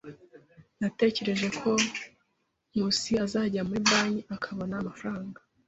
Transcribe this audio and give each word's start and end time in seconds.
Natekereje 0.79 1.47
ko 1.59 1.69
Nkusi 2.71 3.11
azajya 3.25 3.61
muri 3.67 3.81
banki 3.89 4.19
akabona 4.35 4.73
amafaranga. 4.81 5.39